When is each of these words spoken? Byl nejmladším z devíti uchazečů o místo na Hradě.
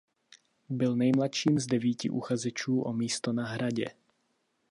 Byl 0.69 0.95
nejmladším 0.95 1.59
z 1.59 1.65
devíti 1.67 2.09
uchazečů 2.09 2.81
o 2.81 2.93
místo 2.93 3.33
na 3.33 3.45
Hradě. 3.45 3.85